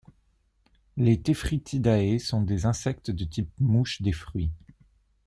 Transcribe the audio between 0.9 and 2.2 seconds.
Les Tephritidae